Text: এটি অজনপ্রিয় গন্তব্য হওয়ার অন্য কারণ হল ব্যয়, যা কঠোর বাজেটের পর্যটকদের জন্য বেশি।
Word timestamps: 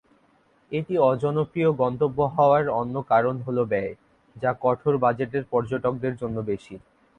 এটি 0.71 0.93
অজনপ্রিয় 1.09 1.69
গন্তব্য 1.81 2.19
হওয়ার 2.35 2.63
অন্য 2.79 2.95
কারণ 3.11 3.35
হল 3.45 3.57
ব্যয়, 3.65 3.93
যা 4.35 4.51
কঠোর 4.61 4.93
বাজেটের 4.97 5.43
পর্যটকদের 5.51 6.13
জন্য 6.21 6.37
বেশি। 6.49 6.75